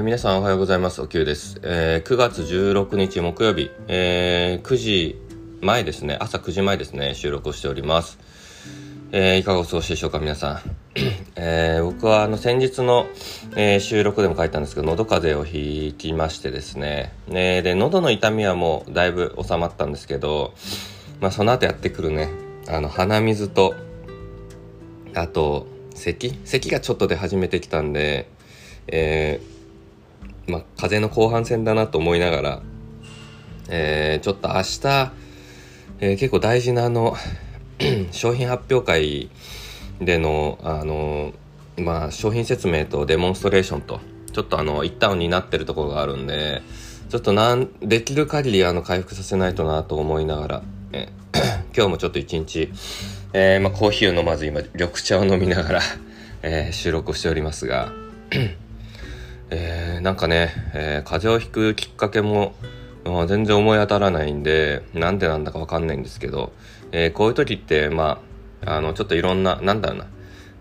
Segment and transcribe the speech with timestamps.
[0.00, 1.00] ー、皆さんおはようございます。
[1.00, 1.60] おきゅうです。
[1.62, 5.20] えー、9月16日木曜日、えー、9時
[5.60, 8.18] 前ですね、朝9時前ですね、収録をしております。
[9.12, 10.60] えー、いかがお過ごしでしょうか、皆さん。
[11.36, 13.06] えー、僕はあの先日の、
[13.56, 20.54] えー、収録でも書いたんですけど、喉風邪をひきましてですね、ねで、喉の痛みはもうだいぶ収まったんですけど、
[21.20, 22.30] まあその後やってくるね、
[22.68, 23.74] あの鼻水と、
[25.14, 26.38] あと、咳？
[26.44, 28.30] 咳がちょっと出始めてきたんで、
[28.86, 29.59] えー、
[30.50, 32.62] まあ、風の後半戦だなと思いながら、
[33.68, 35.12] えー、ちょっと明日、
[36.00, 37.16] えー、結構大事なあの
[38.10, 39.30] 商品発表会
[40.00, 41.32] での、あの
[41.76, 44.00] まあ、商品説明とデモンストレーションと、
[44.32, 46.62] ちょっとあの、一旦になってるところがあるんで、
[47.08, 50.62] ちょっとなん、できる限りあの、回復させないとなと思いながら、
[50.92, 51.08] え
[51.74, 52.72] 今日もちょっと一日、
[53.32, 55.80] えー、まあ、コーヒーを飲まず今、緑茶を飲みながら
[56.42, 57.92] えー、収録をしておりますが、
[59.50, 62.54] えー、なんかね、えー、風邪をひくきっかけも、
[63.04, 66.52] まあ、全然思い当たらないんで、なんでなんだかわかんないんですけど、
[66.92, 68.22] えー、こういう時って、ま
[68.64, 70.06] あ、あの、ちょっといろんな、なんだろうな、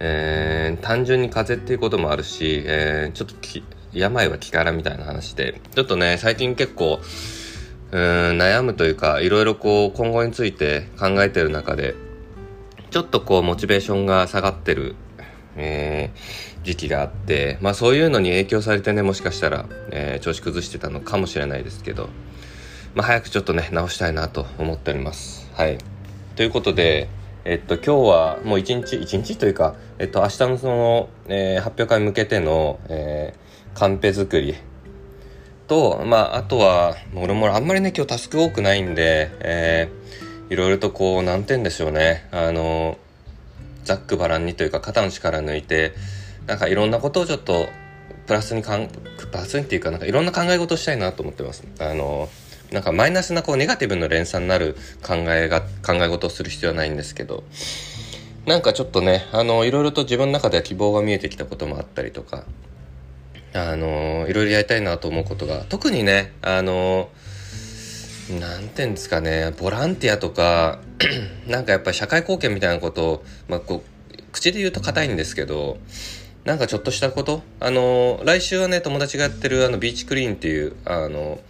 [0.00, 7.00] え、単純に風邪っていうこともあるし、え、ちょっとき、病は気からみたいな話で、ちょっとね、最近結構、
[7.92, 11.94] うん、悩むというか、いろいろこう、今後について考えてる中で、
[12.90, 14.96] ちょっとこう、モチベーションが下がってる
[15.56, 22.08] えー、時期があって、まあそういうのに影響されてね、もしかしたら、えー、調子崩してたのかもしれないですけど、
[22.94, 25.50] まあ早くちょっとね、直したいなと思っております。
[25.54, 25.78] はい。
[26.36, 27.08] ということで、
[27.44, 33.34] えっと、今日はもう一日、一日というか、えっと、明日のその、えー、発表会向けての、え、
[33.74, 34.54] カンペ作り
[35.66, 42.26] と、まあ、あとは、俺もろあんまりね、今日タスク多くないんで、えー、いろいろとこう、なんて言うんでしょうね。
[42.30, 42.98] あの、
[43.84, 45.92] ざっくばらんにというか肩の力抜いて
[46.46, 47.68] なんかいろんなことをちょっと
[48.26, 51.64] プラスにかんプラスにっていうかなんかいろんな考え事をしたいなと思ってます。
[51.78, 52.28] あの
[52.72, 57.44] なんかマイナスなこうネガティブの連鎖になる考えが考え事をする必要はないんですけど
[58.46, 62.44] なんかちょっとねあのいろいろと自分の中では希望が見えてきたこともあったりとか
[63.52, 67.10] あのいろいろやりたいなと思うことが特にねあの
[68.30, 70.78] なんていうんですかね、ボランティアとか、
[71.46, 75.76] なんかやっぱり社会貢献みたいなことを、まあ、こう、口で言うと硬いんですけど、
[76.44, 81.40] なんかちょっとしたことあの、来週はね、友達がやってるあの、ビーチクリーンっていう、あの、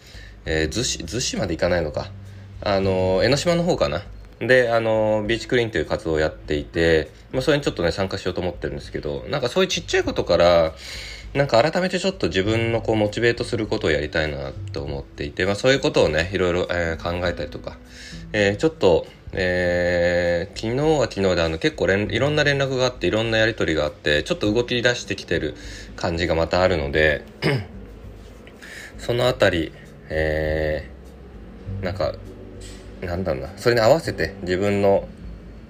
[0.47, 2.11] えー、逗子、逗子まで行かないのか。
[2.61, 4.03] あの、江ノ島の方かな。
[4.41, 10.75] で、あの、ビーチクリーンという活動をやっていて、まあ、それにちょっとね、参加しようと思ってるんですけど、なんかそういうちっちゃいことから、
[11.35, 17.77] なんか改めてちょっと自分のこうモチベートすることをやりたいなと思っていて、まあそういうことをね、いろいろ、えー、考えたりとか、
[18.33, 25.57] えー、ちょっと、えー、昨日は昨日であの結構連いろんな連絡があっていろんなやりとりがあってちょっと動き出してきてる
[25.97, 27.25] 感じがまたあるので
[28.99, 29.73] そのあたり、
[30.09, 32.15] えー、なんか
[33.03, 35.09] なんだろうなそれに合わせて自分の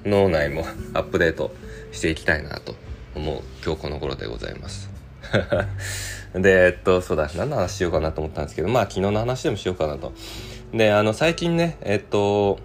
[0.04, 1.54] 脳内もアップデート
[1.90, 2.74] していきたいなと
[3.14, 4.93] 思う今日この頃でございます。
[6.34, 10.12] で、えっと、そうだ、何の話しようかなと思ったんですけど、まあ、昨日の話でもしようかなと。
[10.72, 12.58] で、あの、最近ね、えっと、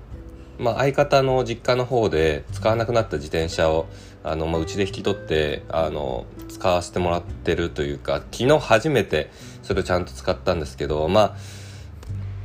[0.58, 3.88] まあ、相方の実家の方で使わなくなった自転車を、
[4.24, 9.30] あの、まあ、うちで引き取って、あの、使わせてもらってるというか、昨日初めて
[9.62, 11.38] それをちゃんと使ったんですけど、まあ、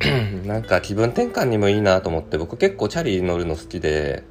[0.47, 4.25] なんか気分転換にもいいなと思って、僕結構チャリ乗るの好きで、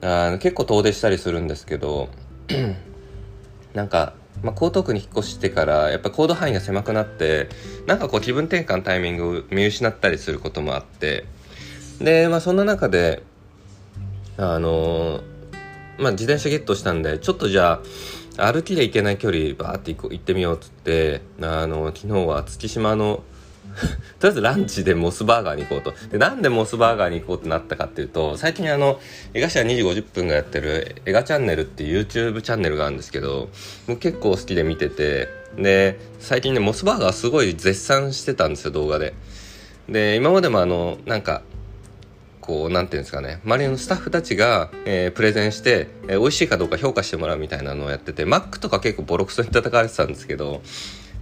[0.00, 2.08] あの結構遠出したりするんですけど、
[3.72, 7.48] なんかまあ、江東区に引っ越してからやっぱ行動範囲が狭くなって
[7.86, 11.24] なんかこう気分転換タイミングを見失ったりすることもあって
[12.00, 13.22] でまあそんな中で
[14.36, 15.20] あの、
[15.98, 17.80] まあ自転車ゲットしたんでちょっとじゃ
[18.36, 23.22] あ歩きで行けない距離バーって行ってみようっつってあの昨日は月島の
[24.20, 25.94] とりあえずランチでモスバーガーに行こうと。
[26.08, 29.00] で、なんでモスバーガーに行こうってなったかっていうと、最近あの、
[29.32, 33.48] 江頭2時50分がやってる映画チャンネルっていう YouTube チャンネルがあるんですけど、
[33.86, 35.28] 僕結構好きで見てて、
[35.58, 39.14] で、最近ね、モスバーガーすごい絶賛してたんですよ、動画で。
[39.88, 41.42] で、今までもあの、なんか、
[42.40, 50.60] こう、なんていうんですかね、周りのスタッフたちが、えー、プレゼンして、えー、美味しいかどうか評価してもらうみたいなのをやってて、マックとか結構ボロクソに叩かれてたんですけど、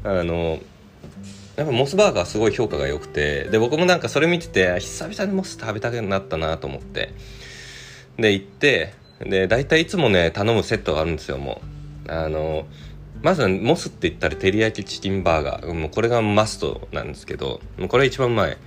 [0.02, 0.58] あの、
[1.62, 7.14] やっぱモスバーガーすごい評価が良くてで僕もなんかそれ見てて久々にモス食べたくなったなと思って。
[8.18, 11.62] で行ってで大体いつもね頼むセットがあるんですよも
[12.08, 12.12] う。
[12.12, 12.66] あの
[13.22, 15.72] まずモスって言ったら照り焼きチキンバーガー。
[15.72, 18.58] もうこれがマストなんですけどもうこれ一番うまい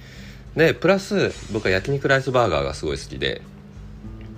[0.55, 3.41] でプラス僕は焼肉ライスバーガーがすごい好きで。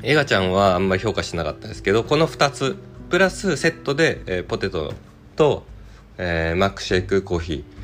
[0.04, 2.77] エガちゃんはあんまり評価しなかったですけどこの2つ
[3.09, 4.94] プラスセットで、えー、ポテト
[5.36, 5.63] と、
[6.19, 7.77] えー、マックシェイクコーヒー。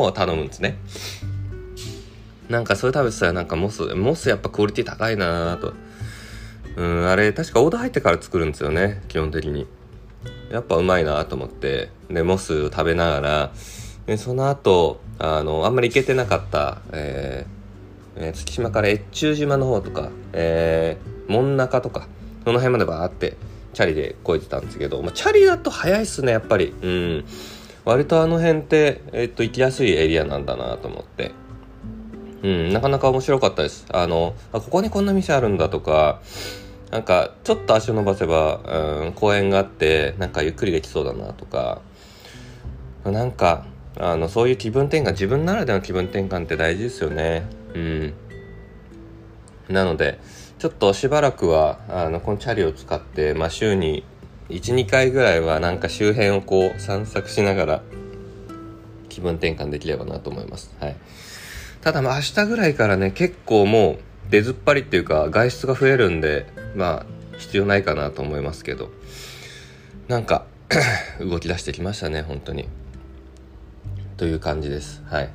[0.00, 0.78] を頼むんですね。
[2.48, 5.74] なんかそれ食べてたらなんかモス、モスやっぱクオリティ高いなぁと。
[6.76, 9.66] うん、あれ確かオーダー入ってから作るんですよね、基本的に。
[10.50, 13.52] やっぱうまいなと思って、で、モス食べながら、
[14.06, 22.08] でその後、あの、あんまり行けてなかった、えー、えー、月島から越中島の方とか、えー、門中とか、
[22.44, 23.36] その辺までバーって、
[23.72, 26.74] チャリで越えてたんですけど、まあ、チャリだと早いっすね、やっぱり。
[26.82, 27.24] うん。
[27.84, 31.32] 割とあの辺って、えっと、行きやすいエリアなんだなと思って。
[32.42, 33.86] うん、なかなか面白かったです。
[33.90, 36.20] あの、あここにこんな店あるんだとか、
[36.90, 41.80] なんか、ちょっと足を伸ばせば、うん、公園があって、なんかゆっくりできそうだなとか、
[43.04, 43.64] なんか、
[43.98, 47.44] あの、そういう気分転換、自分ならではの気分転換って大事ですよね。
[47.74, 48.14] うん。
[49.68, 50.18] なので、
[50.58, 54.04] ちょっとしばらくは、あの、このチャリを使って、まあ、週に
[54.48, 57.82] 1、2回ぐらいはなんか周辺をこう散策しながら
[59.08, 60.74] 気分転換できればなと思います。
[60.80, 60.96] はい。
[61.80, 67.06] ただまあ明日ぐらいからね、結構もう出ずっぱりっていうか外出が増えるんで、まあ
[67.38, 68.90] 必要ないかなと思いますけど、
[70.08, 70.46] なんか
[71.20, 72.68] 動き出してきましたね、本当に。
[74.16, 75.02] という感じです。
[75.06, 75.30] はい。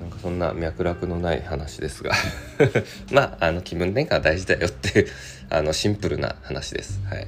[0.00, 2.12] なんかそんな脈絡のない話ですが
[3.12, 5.08] まあ、あの気分転換は大事だよっていう
[5.50, 7.00] あのシンプルな話です。
[7.04, 7.26] はい。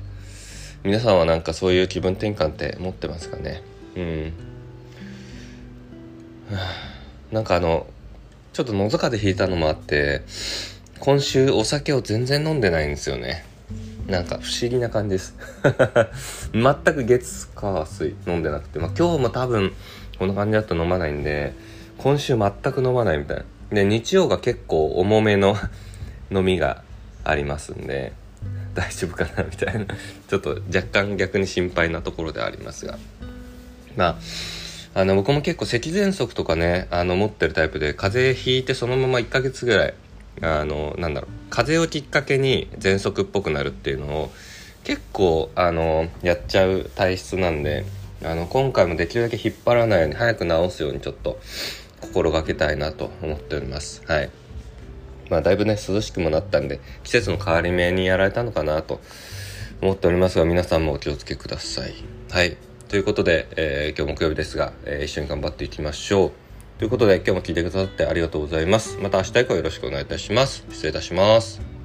[0.82, 3.62] 皆さんはなんかそういう気分転換って持ってますかね？
[3.97, 4.32] うん。
[7.32, 7.87] なんかあの
[8.53, 10.23] ちょっと喉風邪ひいたのもあって
[10.99, 13.44] 今週お酒を全然飲んでないんですよね。
[14.06, 15.37] なんか不思議な感じです。
[16.53, 18.79] 全く月火水飲んでなくて。
[18.79, 19.73] まあ今日も多分
[20.19, 21.53] こんな感じだと飲まないんで
[21.99, 23.44] 今週全く飲まないみたいな。
[23.73, 25.56] で日曜が結構重めの
[26.33, 26.83] 飲みが
[27.23, 28.12] ありますんで。
[28.81, 29.85] 大丈夫かなみたいな。
[30.29, 32.99] ちょっと若干逆に心配なところではありますが。
[33.97, 34.19] ま
[34.94, 39.94] ああの僕も結構咳喘息とかねあの持ってるタイプで風邪ひいてそのまま1ヶ月ぐらい
[40.41, 44.32] あのなんだろう風邪をきっかけに喘息っぽくなるっていうのを
[44.83, 47.85] 結構あのやっちゃう体質なんで
[48.25, 51.38] あの今回もできるだけ引っ張らないように早く治すようにちょっと
[52.00, 54.03] 心がけたいなと思っております。
[54.06, 54.39] はい。
[55.31, 59.00] まあだいぶね涼しくもなったんで季節の変わり目にやられたのかなと
[59.81, 61.94] 思っておりますが皆さんもお気をつけください。
[62.31, 62.56] はい。
[62.88, 66.32] ということで、えー、今日木曜日ですが、えー、一緒に頑張っていきましょう。
[66.79, 68.99] ということで今日も聞いてくださってありがとうございます。
[68.99, 70.65] また明日以降よろしくお願いいたします。
[70.71, 71.80] 失礼いたします。